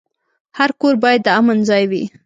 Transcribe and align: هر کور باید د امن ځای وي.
هر 0.57 0.69
کور 0.81 0.95
باید 1.03 1.21
د 1.23 1.27
امن 1.39 1.57
ځای 1.69 1.83
وي. 1.91 2.03